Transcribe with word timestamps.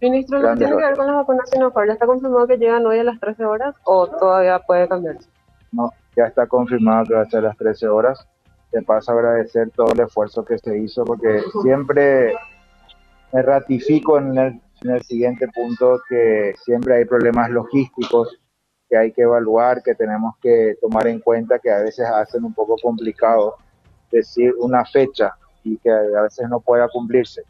Ministro, 0.00 0.38
¿no 0.38 0.54
tiene 0.56 0.76
que 0.76 0.82
ver 0.82 0.96
con 0.96 1.06
las 1.06 1.16
vacunas 1.16 1.50
Sinopharm? 1.50 1.88
¿Ya 1.88 1.92
está 1.94 2.06
confirmado 2.06 2.46
que 2.46 2.56
llegan 2.56 2.86
hoy 2.86 2.98
a 3.00 3.04
las 3.04 3.18
13 3.18 3.44
horas 3.44 3.74
o 3.84 4.06
todavía 4.06 4.60
puede 4.60 4.88
cambiarse? 4.88 5.28
No, 5.72 5.90
ya 6.16 6.26
está 6.26 6.46
confirmado 6.46 7.04
que 7.06 7.14
va 7.14 7.22
a 7.22 7.30
ser 7.30 7.40
a 7.40 7.48
las 7.48 7.56
13 7.56 7.88
horas. 7.88 8.26
Te 8.70 8.82
paso 8.82 9.10
a 9.10 9.14
agradecer 9.14 9.70
todo 9.70 9.92
el 9.92 10.00
esfuerzo 10.00 10.44
que 10.44 10.58
se 10.58 10.78
hizo 10.78 11.04
porque 11.04 11.42
siempre 11.62 12.34
me 13.32 13.42
ratifico 13.42 14.18
en 14.18 14.38
el, 14.38 14.60
en 14.82 14.90
el 14.90 15.02
siguiente 15.02 15.48
punto 15.48 16.00
que 16.08 16.54
siempre 16.64 16.96
hay 16.96 17.04
problemas 17.04 17.50
logísticos 17.50 18.38
que 18.88 18.96
hay 18.96 19.12
que 19.12 19.22
evaluar, 19.22 19.82
que 19.82 19.94
tenemos 19.94 20.34
que 20.40 20.76
tomar 20.80 21.06
en 21.08 21.20
cuenta 21.20 21.58
que 21.58 21.70
a 21.70 21.80
veces 21.80 22.06
hacen 22.06 22.44
un 22.44 22.54
poco 22.54 22.76
complicado 22.82 23.56
decir 24.10 24.54
una 24.58 24.84
fecha 24.84 25.34
y 25.62 25.76
que 25.78 25.90
a 25.90 26.22
veces 26.22 26.48
no 26.48 26.60
pueda 26.60 26.88
cumplirse. 26.88 27.42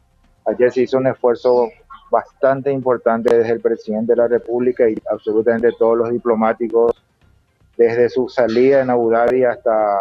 Ayer 0.45 0.71
se 0.71 0.81
hizo 0.81 0.97
un 0.97 1.07
esfuerzo 1.07 1.69
bastante 2.09 2.71
importante 2.71 3.35
desde 3.35 3.53
el 3.53 3.61
presidente 3.61 4.13
de 4.13 4.17
la 4.17 4.27
República 4.27 4.89
y 4.89 4.95
absolutamente 5.11 5.71
todos 5.77 5.97
los 5.97 6.09
diplomáticos, 6.09 6.91
desde 7.77 8.09
su 8.09 8.27
salida 8.27 8.81
en 8.81 8.89
Abu 8.89 9.09
Dhabi 9.09 9.43
hasta 9.45 9.99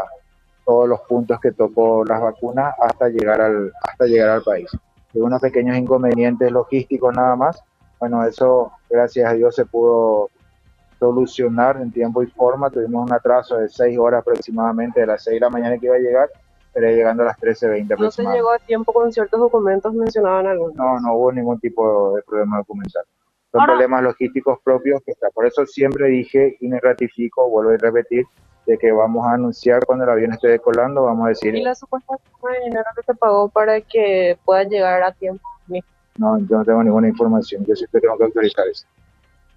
todos 0.65 0.89
los 0.89 1.01
puntos 1.03 1.41
que 1.41 1.53
tocó 1.53 2.05
las 2.05 2.21
vacunas 2.21 2.75
hasta 2.79 3.09
llegar 3.09 3.41
al, 3.41 3.73
hasta 3.83 4.05
llegar 4.07 4.31
al 4.31 4.43
país. 4.43 4.71
Hubo 5.15 5.25
unos 5.25 5.41
pequeños 5.41 5.77
inconvenientes 5.77 6.53
logísticos 6.53 7.15
nada 7.15 7.37
más. 7.37 7.63
Bueno, 7.99 8.25
eso 8.25 8.73
gracias 8.91 9.31
a 9.31 9.35
Dios 9.35 9.55
se 9.55 9.65
pudo 9.65 10.31
solucionar 10.99 11.81
en 11.81 11.91
tiempo 11.91 12.23
y 12.23 12.27
forma. 12.27 12.71
Tuvimos 12.71 13.09
un 13.09 13.13
atraso 13.13 13.57
de 13.57 13.69
seis 13.69 13.99
horas 13.99 14.21
aproximadamente, 14.21 15.01
de 15.01 15.07
las 15.07 15.25
seis 15.25 15.37
de 15.37 15.41
la 15.41 15.51
mañana 15.51 15.79
que 15.79 15.87
iba 15.87 15.97
a 15.97 16.01
llegar, 16.01 16.29
pero 16.73 16.89
llegando 16.89 17.23
a 17.23 17.27
las 17.27 17.39
13.20 17.39 17.99
¿No 17.99 18.11
se 18.11 18.23
llegó 18.23 18.53
a 18.53 18.59
tiempo 18.59 18.93
con 18.93 19.13
ciertos 19.13 19.41
documentos? 19.41 19.93
¿Mencionaban 19.95 20.47
algunos? 20.47 20.77
No, 20.77 21.01
no 21.01 21.15
hubo 21.15 21.33
ningún 21.33 21.59
tipo 21.59 22.17
de 22.17 22.23
problema 22.23 22.59
documental. 22.59 23.05
Son 23.51 23.65
problemas 23.65 24.03
logísticos 24.03 24.59
propios 24.63 25.03
que 25.05 25.13
está. 25.13 25.31
Por 25.31 25.47
eso 25.47 25.65
siempre 25.67 26.09
dije 26.09 26.57
y 26.61 26.69
me 26.69 26.79
ratifico, 26.81 27.49
vuelvo 27.49 27.71
a 27.71 27.77
repetir, 27.79 28.27
de 28.67 28.77
que 28.77 28.93
vamos 28.93 29.27
a 29.27 29.33
anunciar 29.33 29.87
cuando 29.87 30.05
el 30.05 30.11
avión 30.11 30.33
esté 30.33 30.49
decolando, 30.49 31.05
vamos 31.05 31.25
a 31.25 31.29
decir... 31.31 31.55
¿Y 31.55 31.63
la 31.63 31.75
supuesta 31.75 32.15
suma 32.31 32.53
de 32.53 32.65
dinero 32.67 32.85
que 32.95 33.03
se 33.03 33.15
pagó 33.15 33.49
para 33.49 33.81
que 33.81 34.39
pueda 34.45 34.65
llegar 34.65 35.03
a 35.03 35.13
tiempo? 35.13 35.43
No, 36.19 36.37
yo 36.41 36.59
no 36.59 36.65
tengo 36.65 36.83
ninguna 36.83 37.09
información, 37.09 37.65
yo 37.65 37.77
siempre 37.77 38.01
tengo 38.01 38.19
que 38.19 38.25
autorizar 38.25 38.67
eso. 38.67 38.85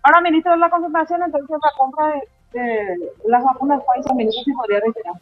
Ahora, 0.04 0.22
ministro, 0.22 0.56
la 0.56 0.70
confirmación 0.70 1.24
entonces 1.24 1.58
la 1.62 1.72
compra 1.78 2.08
de, 2.54 2.60
de 2.60 3.12
las 3.26 3.44
vacunas 3.44 3.82
Pfizer, 3.84 4.16
ministro, 4.16 4.44
si 4.44 4.54
podría 4.54 4.80
retirar. 4.80 5.16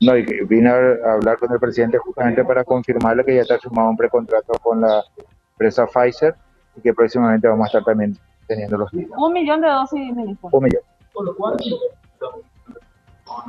No, 0.00 0.16
y 0.16 0.24
vine 0.44 0.68
a 0.70 1.12
hablar 1.14 1.38
con 1.38 1.50
el 1.52 1.58
presidente 1.58 1.96
justamente 1.98 2.44
para 2.44 2.64
confirmarle 2.64 3.24
que 3.24 3.34
ya 3.36 3.42
está 3.42 3.58
firmado 3.58 3.88
un 3.90 3.96
precontrato 3.96 4.52
con 4.62 4.80
la 4.82 5.02
empresa 5.52 5.86
Pfizer 5.86 6.34
y 6.76 6.82
que 6.82 6.92
próximamente 6.92 7.48
vamos 7.48 7.64
a 7.64 7.68
estar 7.68 7.84
también 7.84 8.16
teniendo 8.46 8.76
los 8.76 8.90
días. 8.90 9.08
Un 9.16 9.32
millón 9.32 9.60
de 9.62 9.68
dosis, 9.68 10.14
ministro. 10.14 10.50
Un 10.52 10.64
millón. 10.64 10.82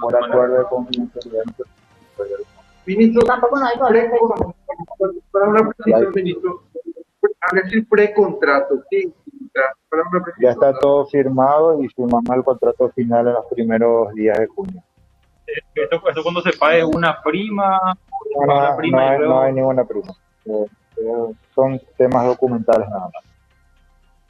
Por 0.02 0.16
acuerdo 0.16 0.58
de 0.59 0.64
confidencialidad. 0.66 1.44
Ministro, 2.86 3.22
Tampoco 3.23 3.59
no 3.59 3.66
hay 3.66 3.78
pre- 3.90 4.12
para 5.31 5.48
una 5.50 5.70
precisión, 5.70 6.14
ministro, 6.16 6.64
al 7.42 7.62
decir 7.62 7.88
precontrato, 7.90 8.75
una 9.92 10.23
Ya 10.40 10.52
está 10.52 10.80
todo 10.80 11.06
firmado 11.08 11.84
y 11.84 11.90
firmamos 11.90 12.30
el 12.36 12.44
contrato 12.44 12.90
final 12.90 13.28
en 13.28 13.34
los 13.34 13.45
primeros 13.48 14.14
días 14.14 14.40
de 14.40 14.48
junio. 14.48 14.81
Esto, 15.48 16.08
esto 16.09 16.23
cuando 16.23 16.42
se 16.42 16.52
pague 16.58 16.84
una 16.84 17.22
prima, 17.22 17.80
No, 18.36 18.45
paga 18.48 18.72
no, 18.72 18.78
prima 18.78 18.98
no 18.98 19.03
y 19.03 19.09
hay, 19.09 19.17
luego- 19.20 19.34
no 19.34 19.42
hay 19.42 19.53
ninguna 19.53 19.84
prima. 19.86 20.14
Eh, 20.45 20.66
eh, 20.98 21.34
son 21.56 21.81
temas 21.98 22.26
documentales 22.26 22.88
nada 22.90 23.09
más. 23.14 23.23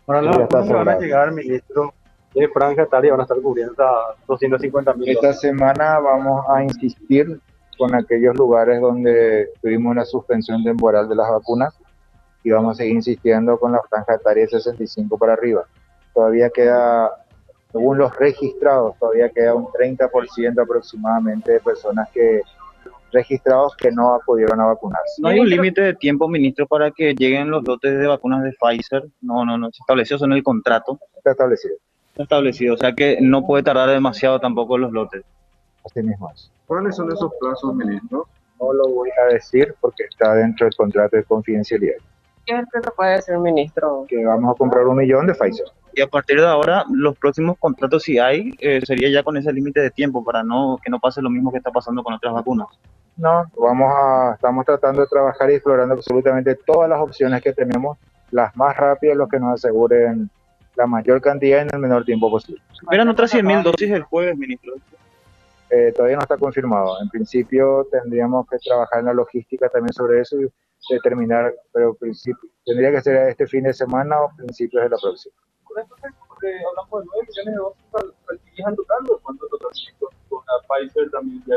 Ahora 0.07 0.63
Sí, 0.63 0.73
van 0.73 0.87
a 0.89 0.99
llegar, 0.99 1.31
ministro, 1.31 1.93
de 2.33 2.47
Franja 2.49 2.83
Etaria 2.83 3.11
van 3.11 3.21
a 3.21 3.23
estar 3.23 3.41
cubriendo 3.41 3.71
hasta 3.73 4.21
250 4.27 4.93
mil 4.93 5.09
Esta 5.09 5.33
semana 5.33 5.99
vamos 5.99 6.45
a 6.49 6.63
insistir 6.63 7.41
con 7.77 7.93
aquellos 7.95 8.35
lugares 8.35 8.79
donde 8.79 9.49
tuvimos 9.61 9.91
una 9.91 10.05
suspensión 10.05 10.63
temporal 10.63 11.09
de 11.09 11.15
las 11.15 11.29
vacunas 11.29 11.77
y 12.43 12.51
vamos 12.51 12.73
a 12.73 12.75
seguir 12.77 12.95
insistiendo 12.95 13.59
con 13.59 13.71
la 13.73 13.81
franja 13.89 14.15
etaria 14.15 14.43
de 14.43 14.49
65 14.49 15.17
para 15.17 15.33
arriba. 15.33 15.65
Todavía 16.13 16.49
queda, 16.49 17.11
según 17.71 17.97
los 17.97 18.15
registrados, 18.15 18.97
todavía 18.97 19.29
queda 19.29 19.53
un 19.53 19.65
30% 19.67 20.61
aproximadamente 20.61 21.51
de 21.53 21.59
personas 21.59 22.09
que 22.11 22.41
registrados 23.11 23.75
que 23.77 23.91
no 23.91 24.15
acudieron 24.15 24.59
a 24.59 24.65
vacunarse. 24.65 25.21
No 25.21 25.29
hay 25.29 25.39
un 25.39 25.49
límite 25.49 25.81
de 25.81 25.93
tiempo, 25.93 26.27
ministro, 26.27 26.67
para 26.67 26.91
que 26.91 27.13
lleguen 27.13 27.49
los 27.49 27.65
lotes 27.65 27.97
de 27.97 28.07
vacunas 28.07 28.43
de 28.43 28.53
Pfizer. 28.53 29.03
No, 29.21 29.45
no, 29.45 29.57
no. 29.57 29.71
Se 29.71 29.81
estableció 29.81 30.15
eso 30.17 30.25
en 30.25 30.33
el 30.33 30.43
contrato. 30.43 30.99
Está 31.15 31.31
establecido. 31.31 31.75
Está 32.09 32.23
establecido. 32.23 32.73
O 32.73 32.77
sea 32.77 32.93
que 32.93 33.19
no 33.21 33.45
puede 33.45 33.63
tardar 33.63 33.89
demasiado 33.89 34.39
tampoco 34.39 34.77
los 34.77 34.91
lotes. 34.91 35.23
Así 35.85 36.01
mismo 36.01 36.29
es. 36.33 36.51
¿Cuáles 36.65 36.95
son 36.95 37.11
esos 37.11 37.31
plazos, 37.39 37.73
ministro? 37.73 38.27
No 38.59 38.73
lo 38.73 38.89
voy 38.89 39.09
a 39.23 39.33
decir 39.33 39.73
porque 39.79 40.03
está 40.03 40.33
dentro 40.33 40.65
del 40.65 40.75
contrato 40.75 41.15
de 41.15 41.23
confidencialidad. 41.23 41.95
¿Qué 42.45 42.55
es 42.55 42.65
lo 42.73 42.81
que 42.81 42.91
puede 42.91 43.15
decir, 43.15 43.37
ministro? 43.37 44.05
Que 44.07 44.25
vamos 44.25 44.53
a 44.53 44.57
comprar 44.57 44.85
un 44.85 44.97
millón 44.97 45.27
de 45.27 45.33
Pfizer. 45.33 45.67
Y 45.97 46.01
a 46.01 46.07
partir 46.07 46.39
de 46.39 46.45
ahora, 46.45 46.85
los 46.93 47.17
próximos 47.17 47.57
contratos, 47.57 48.03
si 48.03 48.19
hay, 48.19 48.53
eh, 48.59 48.81
sería 48.85 49.09
ya 49.09 49.23
con 49.23 49.35
ese 49.35 49.51
límite 49.51 49.79
de 49.79 49.89
tiempo 49.89 50.23
para 50.23 50.43
no 50.43 50.77
que 50.83 50.91
no 50.91 50.99
pase 50.99 51.23
lo 51.23 51.31
mismo 51.31 51.51
que 51.51 51.57
está 51.57 51.71
pasando 51.71 52.03
con 52.03 52.13
otras 52.13 52.35
vacunas. 52.35 52.67
No, 53.17 53.45
vamos 53.57 53.91
a, 53.91 54.33
estamos 54.35 54.63
tratando 54.63 55.01
de 55.01 55.07
trabajar 55.07 55.49
y 55.49 55.55
explorando 55.55 55.95
absolutamente 55.95 56.53
todas 56.53 56.87
las 56.87 57.01
opciones 57.01 57.41
que 57.41 57.51
tenemos, 57.51 57.97
las 58.29 58.55
más 58.55 58.77
rápidas, 58.77 59.17
los 59.17 59.27
que 59.27 59.39
nos 59.39 59.55
aseguren 59.55 60.29
la 60.75 60.85
mayor 60.85 61.19
cantidad 61.19 61.61
en 61.63 61.69
el 61.73 61.79
menor 61.79 62.05
tiempo 62.05 62.29
posible. 62.29 62.61
Eran 62.91 63.09
otras 63.09 63.33
100.000 63.33 63.63
dosis 63.63 63.89
el 63.89 64.03
jueves, 64.03 64.37
ministro. 64.37 64.73
Eh, 65.71 65.93
todavía 65.95 66.17
no 66.17 66.21
está 66.21 66.37
confirmado. 66.37 67.01
En 67.01 67.09
principio 67.09 67.87
tendríamos 67.91 68.47
que 68.47 68.57
trabajar 68.59 68.99
en 68.99 69.05
la 69.07 69.13
logística 69.13 69.67
también 69.67 69.93
sobre 69.93 70.21
eso 70.21 70.39
y 70.39 70.47
determinar, 70.93 71.55
pero 71.73 71.95
principio, 71.95 72.47
tendría 72.63 72.91
que 72.91 73.01
ser 73.01 73.29
este 73.29 73.47
fin 73.47 73.63
de 73.63 73.73
semana 73.73 74.21
o 74.21 74.29
principios 74.37 74.83
de 74.83 74.89
la 74.89 74.97
próxima. 75.01 75.33
Con 75.85 75.97
esto 76.09 76.35
que 76.41 76.47
hablamos 76.65 77.01
de 77.01 77.07
9 77.13 77.27
millones 77.27 77.45
de 77.45 77.59
dosis 77.59 77.85
al, 77.93 78.13
al 78.29 78.39
que 78.39 78.51
ya 78.57 78.69
en 78.69 78.75
total, 78.75 78.97
¿o 79.11 79.19
¿cuánto 79.19 79.47
total? 79.47 79.71
Con, 79.99 80.09
la 80.47 80.67
Pfizer 80.67 81.11
también 81.11 81.43
ya 81.45 81.55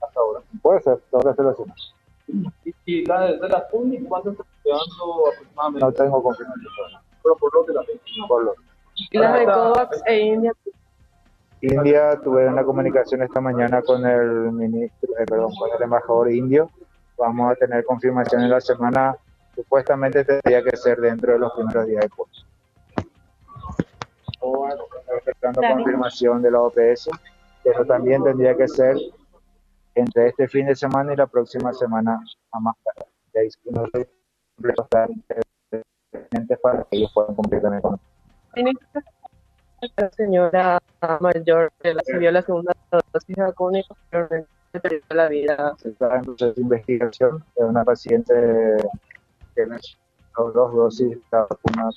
hasta 0.00 0.20
ahora. 0.20 0.40
Puede 0.62 0.80
ser, 0.80 0.98
tengo 1.10 1.22
que 1.24 1.30
hacerlo 1.30 1.50
así. 1.50 1.64
Y, 2.64 2.74
y 2.84 3.04
la 3.06 3.22
de, 3.22 3.36
la 3.48 3.60
Sputnik, 3.66 4.06
¿cuánto 4.08 4.30
está 4.30 4.44
quedando 4.62 5.28
aproximadamente? 5.32 5.84
No 5.86 5.92
tengo 5.92 6.22
confirmación. 6.22 7.02
Pero 7.22 7.36
por 7.36 7.54
lo 7.54 7.64
de 7.64 7.74
la 7.74 7.82
Por 8.28 8.44
lo- 8.44 8.54
¿Y 9.10 9.18
las 9.18 9.38
de 9.38 9.44
COVAX 9.46 10.02
e 10.06 10.18
India? 10.20 10.52
India, 11.62 12.18
tuve 12.22 12.46
una 12.48 12.64
comunicación 12.64 13.22
esta 13.22 13.40
mañana 13.40 13.82
con 13.82 14.04
el 14.06 14.52
ministro, 14.52 15.10
eh, 15.18 15.26
perdón, 15.26 15.52
con 15.58 15.70
el 15.76 15.82
embajador 15.82 16.30
indio. 16.32 16.70
Vamos 17.18 17.52
a 17.52 17.54
tener 17.54 17.84
confirmación 17.84 18.42
en 18.42 18.50
la 18.50 18.60
semana. 18.60 19.16
Supuestamente 19.54 20.24
tendría 20.24 20.62
que 20.62 20.76
ser 20.76 20.98
dentro 21.00 21.32
de 21.34 21.38
los 21.38 21.52
primeros 21.52 21.86
días 21.86 22.02
de 22.02 22.08
curso. 22.08 22.46
Estoy 24.42 25.18
esperando 25.26 25.60
confirmación 25.60 26.42
de 26.42 26.50
la 26.50 26.60
OPS, 26.60 27.10
pero 27.62 27.84
también 27.84 28.22
tendría 28.22 28.56
que 28.56 28.68
ser 28.68 28.96
entre 29.94 30.28
este 30.28 30.48
fin 30.48 30.66
de 30.66 30.74
semana 30.74 31.12
y 31.12 31.16
la 31.16 31.26
próxima 31.26 31.72
semana 31.72 32.22
a 32.52 32.60
más 32.60 32.74
tarde. 32.84 33.10
De 33.32 33.40
ahí 33.40 33.48
no 33.70 33.84
pendientes 36.10 36.58
para 36.60 36.84
que 36.84 36.96
ellos 36.96 37.10
puedan 37.14 37.34
cumplir 37.34 37.62
también 37.62 37.82
con 37.82 38.00
Ministro, 38.56 39.00
la 39.96 40.10
señora 40.10 40.78
mayor 41.20 41.72
que 41.80 41.94
recibió 41.94 42.32
la 42.32 42.42
segunda 42.42 42.74
dosis 42.90 43.36
de 43.36 43.42
vacuna 43.42 43.78
y 43.78 44.78
perdió 44.78 45.00
la 45.10 45.28
vida. 45.28 45.74
se 45.78 45.90
está 45.90 46.16
en 46.16 46.22
proceso 46.22 46.52
de 46.54 46.60
investigación 46.62 47.44
de 47.56 47.64
una 47.64 47.84
paciente 47.84 48.34
que 49.54 49.66
necesitó 49.66 50.50
dos 50.52 50.74
dosis 50.74 51.10
de 51.10 51.22
la 51.30 51.46
vacuna 51.48 51.90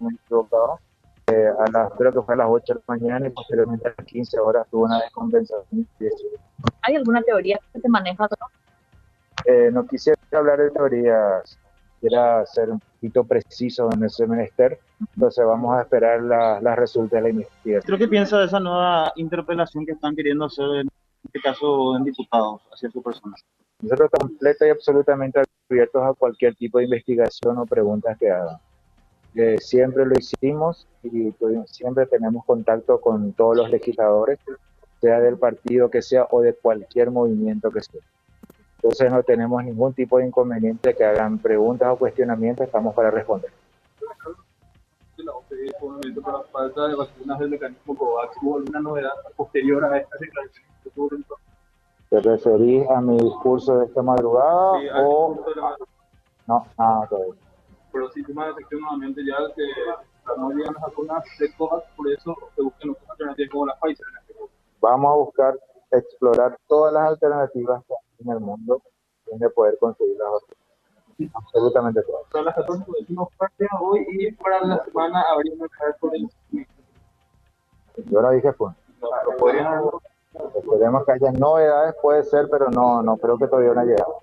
me 0.00 0.08
he 0.08 0.14
equivocado, 0.14 0.80
eh, 1.32 1.48
a 1.58 1.70
las, 1.70 1.92
creo 1.92 2.12
que 2.12 2.22
fue 2.22 2.34
a 2.34 2.38
las 2.38 2.46
8 2.48 2.74
de 2.74 2.80
la 2.86 2.94
mañana 2.96 3.26
y 3.26 3.30
posteriormente 3.30 3.88
a 3.88 3.94
las 3.96 4.06
15 4.06 4.38
horas 4.38 4.66
tuvo 4.70 4.84
una 4.84 5.00
descompensación. 5.00 5.86
¿Hay 6.82 6.96
alguna 6.96 7.22
teoría 7.22 7.58
que 7.72 7.80
se 7.80 7.88
maneja? 7.88 8.28
Eh, 9.46 9.70
no 9.72 9.86
quisiera 9.86 10.18
hablar 10.32 10.58
de 10.58 10.70
teorías, 10.70 11.58
quisiera 12.00 12.44
ser 12.46 12.70
un 12.70 12.80
poquito 12.80 13.24
preciso 13.24 13.88
en 13.92 14.04
ese 14.04 14.26
menester, 14.26 14.78
entonces 15.14 15.44
vamos 15.46 15.76
a 15.78 15.82
esperar 15.82 16.20
la- 16.22 16.60
las 16.60 16.76
resultados 16.78 17.10
de 17.12 17.20
la 17.22 17.28
investigación. 17.30 17.82
Creo 17.86 17.98
que 17.98 18.08
piensa 18.08 18.38
de 18.38 18.46
esa 18.46 18.60
nueva 18.60 19.12
interpelación 19.16 19.86
que 19.86 19.92
están 19.92 20.14
queriendo 20.14 20.44
hacer, 20.44 20.66
en 20.82 20.88
este 21.24 21.40
caso, 21.40 21.96
en 21.96 22.04
diputados, 22.04 22.60
hacia 22.72 22.90
su 22.90 23.02
persona. 23.02 23.34
Nosotros 23.82 24.10
estamos 24.12 24.28
completa 24.32 24.66
y 24.66 24.70
absolutamente 24.70 25.42
abiertos 25.70 26.02
a 26.04 26.12
cualquier 26.12 26.54
tipo 26.54 26.78
de 26.78 26.84
investigación 26.84 27.56
o 27.56 27.64
preguntas 27.64 28.18
que 28.18 28.30
hagan. 28.30 28.58
Eh, 29.34 29.58
siempre 29.60 30.04
lo 30.06 30.14
hicimos 30.18 30.86
y 31.02 31.30
tuvimos- 31.32 31.70
siempre 31.70 32.06
tenemos 32.06 32.44
contacto 32.44 33.00
con 33.00 33.32
todos 33.32 33.56
los 33.56 33.70
legisladores, 33.70 34.38
sea 35.00 35.20
del 35.20 35.38
partido 35.38 35.88
que 35.88 36.02
sea 36.02 36.26
o 36.30 36.40
de 36.40 36.52
cualquier 36.54 37.10
movimiento 37.10 37.70
que 37.70 37.80
sea. 37.80 38.00
Entonces 38.76 39.10
no 39.12 39.22
tenemos 39.22 39.62
ningún 39.64 39.92
tipo 39.92 40.18
de 40.18 40.26
inconveniente 40.26 40.94
que 40.94 41.04
hagan 41.04 41.38
preguntas 41.38 41.88
o 41.92 41.96
cuestionamientos, 41.96 42.66
estamos 42.66 42.94
para 42.94 43.10
responder. 43.10 43.50
La 45.18 45.32
OPE 45.32 45.54
obviamente 45.82 46.20
por 46.20 46.32
la 46.32 46.42
falta 46.44 46.88
de 46.88 46.94
vacunas 46.94 47.38
del 47.38 47.50
mecanismo 47.50 47.94
COVAX, 47.94 48.36
¿hubo 48.42 48.56
alguna 48.56 48.80
novedad 48.80 49.10
posterior 49.36 49.84
a 49.84 49.98
estas 49.98 50.18
declaraciones 50.20 50.70
que 50.82 50.90
tuvo 50.90 51.08
dentro? 51.10 51.36
¿Te 52.08 52.20
referís 52.20 52.88
a 52.90 53.00
mi 53.02 53.18
discurso 53.18 53.78
de 53.78 53.86
esta 53.86 54.02
madrugada 54.02 54.80
Sí, 54.80 54.86
o 55.04 55.44
de 55.46 55.60
la- 55.60 55.76
no? 56.46 56.66
Nada 56.78 57.06
todavía. 57.06 57.34
Pero 57.92 58.10
sí 58.10 58.22
tema 58.22 58.46
de 58.46 58.52
nuevamente 58.70 59.22
ya 59.24 59.36
que 59.54 59.64
no 60.36 60.50
llegan 60.50 60.74
las 60.74 60.82
vacunas 60.82 61.24
de 61.38 61.52
COVAX, 61.54 61.86
por 61.96 62.10
eso 62.10 62.36
se 62.54 62.62
buscan 62.62 62.90
otras 62.90 63.10
alternativas 63.10 63.50
como 63.50 63.66
la 63.66 63.78
Pfizer. 63.80 64.06
Vamos 64.80 65.12
a 65.12 65.16
buscar 65.16 65.58
explorar 65.90 66.56
todas 66.68 66.92
las 66.92 67.08
alternativas 67.08 67.82
que 67.86 67.94
hay 67.94 68.26
en 68.26 68.32
el 68.32 68.40
mundo 68.40 68.82
donde 69.26 69.50
poder 69.50 69.76
conseguir 69.78 70.16
las 70.18 70.30
vacunas. 70.32 71.34
Absolutamente 71.34 72.02
todas. 72.02 72.26
Para 72.30 72.44
las 72.44 72.54
14 72.54 72.84
decimos 73.00 73.28
parte 73.36 73.66
hoy 73.78 74.06
y 74.08 74.32
para 74.32 74.64
la 74.64 74.82
semana 74.84 75.22
habría 75.30 75.52
que 75.52 75.68
traer 75.76 75.96
por 76.00 76.14
el 76.14 76.30
Yo 78.10 78.22
no 78.22 78.30
dije 78.30 78.52
fue. 78.54 78.70
no, 79.00 79.08
pero 79.24 79.36
podrían 79.36 79.82
Esperemos 80.32 81.04
que 81.04 81.12
haya 81.12 81.32
novedades, 81.32 81.94
puede 82.00 82.22
ser, 82.22 82.48
pero 82.50 82.70
no, 82.70 83.02
no 83.02 83.16
creo 83.16 83.36
que 83.36 83.48
todavía 83.48 83.74
no 83.74 83.80
ha 83.80 83.84
llegado. 83.84 84.18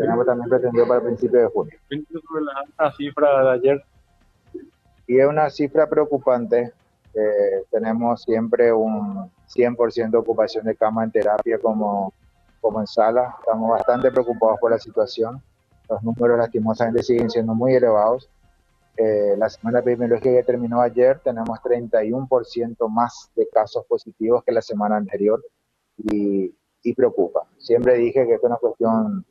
Tenemos 0.00 0.24
también 0.24 0.48
pretendido 0.48 0.88
para 0.88 1.00
el 1.00 1.06
principio 1.06 1.40
de 1.40 1.46
junio. 1.48 1.78
sobre 1.88 2.44
la 2.44 2.52
alta 2.60 2.96
cifra 2.96 3.44
de 3.44 3.50
ayer, 3.50 3.84
Y 5.06 5.18
es 5.18 5.26
una 5.26 5.50
cifra 5.50 5.86
preocupante. 5.86 6.72
Eh, 7.12 7.64
tenemos 7.70 8.22
siempre 8.22 8.72
un 8.72 9.30
100% 9.54 10.10
de 10.10 10.16
ocupación 10.16 10.64
de 10.64 10.74
cama 10.74 11.04
en 11.04 11.10
terapia 11.10 11.58
como, 11.58 12.14
como 12.62 12.80
en 12.80 12.86
sala. 12.86 13.36
Estamos 13.40 13.70
bastante 13.72 14.10
preocupados 14.10 14.58
por 14.58 14.70
la 14.70 14.78
situación. 14.78 15.42
Los 15.86 16.02
números 16.02 16.38
lastimosamente 16.38 17.02
siguen 17.02 17.28
siendo 17.28 17.54
muy 17.54 17.74
elevados. 17.74 18.30
Eh, 18.96 19.34
la 19.36 19.50
semana 19.50 19.80
epidemiológica 19.80 20.30
que 20.30 20.44
terminó 20.44 20.80
ayer 20.80 21.18
tenemos 21.18 21.58
31% 21.60 22.88
más 22.88 23.30
de 23.36 23.46
casos 23.48 23.84
positivos 23.84 24.42
que 24.44 24.52
la 24.52 24.62
semana 24.62 24.96
anterior 24.96 25.44
y, 25.98 26.54
y 26.82 26.94
preocupa. 26.94 27.42
Siempre 27.58 27.96
dije 27.96 28.26
que 28.26 28.34
esto 28.34 28.46
es 28.46 28.50
una 28.50 28.56
cuestión 28.56 29.26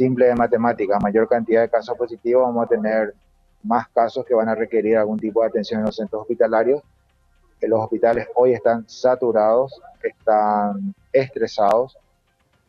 simple 0.00 0.26
de 0.26 0.34
matemática. 0.34 0.96
A 0.96 1.00
mayor 1.00 1.28
cantidad 1.28 1.60
de 1.60 1.68
casos 1.68 1.94
positivos 1.96 2.42
vamos 2.42 2.64
a 2.64 2.68
tener 2.68 3.14
más 3.62 3.86
casos 3.88 4.24
que 4.24 4.34
van 4.34 4.48
a 4.48 4.54
requerir 4.54 4.96
algún 4.96 5.18
tipo 5.18 5.42
de 5.42 5.48
atención 5.48 5.80
en 5.80 5.86
los 5.86 5.96
centros 5.96 6.22
hospitalarios. 6.22 6.82
Eh, 7.60 7.68
Los 7.68 7.80
hospitales 7.80 8.26
hoy 8.34 8.54
están 8.54 8.88
saturados, 8.88 9.78
están 10.02 10.94
estresados 11.12 11.98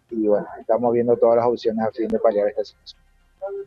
y 0.09 0.27
bueno, 0.27 0.45
estamos 0.59 0.91
viendo 0.91 1.15
todas 1.15 1.37
las 1.37 1.45
opciones 1.45 1.87
a 1.87 1.91
fin 1.91 2.09
de 2.09 2.19
paliar 2.19 2.49
esta 2.49 2.65
situación. 2.65 3.01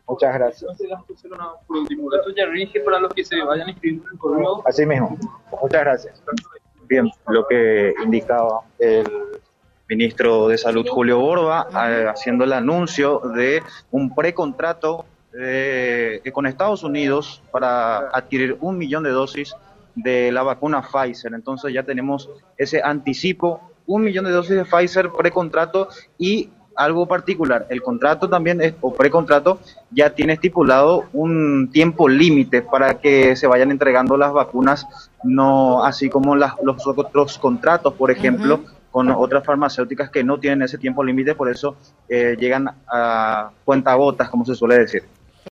Muchas 0.07 0.33
gracias. 0.35 0.79
Esto 0.79 2.31
ya 2.37 2.45
rige 2.45 2.79
para 2.81 2.99
los 2.99 3.11
que 3.13 3.25
se 3.25 3.41
vayan 3.41 3.69
inscribiendo 3.69 4.07
en 4.07 4.13
el 4.13 4.19
correo. 4.19 4.61
Así 4.65 4.85
mismo. 4.85 5.17
Muchas 5.59 5.81
gracias. 5.81 6.23
Bien, 6.87 7.09
lo 7.29 7.47
que 7.47 7.95
indicaba 8.03 8.61
el 8.77 9.09
ministro 9.87 10.47
de 10.47 10.57
Salud 10.57 10.85
Julio 10.87 11.19
Borba, 11.19 11.67
eh, 11.87 12.07
haciendo 12.07 12.43
el 12.43 12.53
anuncio 12.53 13.21
de 13.35 13.61
un 13.91 14.13
precontrato 14.13 15.05
eh, 15.37 16.21
con 16.33 16.45
Estados 16.45 16.83
Unidos 16.83 17.41
para 17.51 18.09
adquirir 18.09 18.57
un 18.61 18.77
millón 18.77 19.03
de 19.03 19.11
dosis 19.11 19.55
de 19.95 20.31
la 20.31 20.43
vacuna 20.43 20.81
Pfizer. 20.81 21.33
Entonces 21.33 21.73
ya 21.73 21.83
tenemos 21.83 22.29
ese 22.57 22.81
anticipo, 22.83 23.61
un 23.85 24.03
millón 24.03 24.25
de 24.25 24.31
dosis 24.31 24.55
de 24.55 24.65
Pfizer 24.65 25.11
precontrato 25.11 25.89
y 26.17 26.49
algo 26.75 27.07
particular, 27.07 27.67
el 27.69 27.81
contrato 27.81 28.27
también 28.27 28.59
es, 28.61 28.73
o 28.81 28.93
precontrato 28.93 29.59
ya 29.91 30.09
tiene 30.09 30.33
estipulado 30.33 31.05
un 31.13 31.69
tiempo 31.71 32.09
límite 32.09 32.61
para 32.61 32.95
que 32.95 33.35
se 33.37 33.47
vayan 33.47 33.71
entregando 33.71 34.17
las 34.17 34.33
vacunas, 34.33 34.85
no 35.23 35.85
así 35.85 36.09
como 36.09 36.35
las, 36.35 36.53
los 36.61 36.85
otros 36.85 37.37
contratos, 37.37 37.93
por 37.93 38.11
ejemplo, 38.11 38.59
con 38.95 39.11
otras 39.11 39.43
farmacéuticas 39.43 40.09
que 40.09 40.23
no 40.23 40.39
tienen 40.39 40.61
ese 40.61 40.77
tiempo 40.77 41.03
límite, 41.03 41.35
por 41.35 41.51
eso 41.51 41.75
eh, 42.07 42.37
llegan 42.39 42.69
a 42.87 43.51
cuentagotas, 43.65 44.29
como 44.29 44.45
se 44.45 44.55
suele 44.55 44.79
decir. 44.79 45.03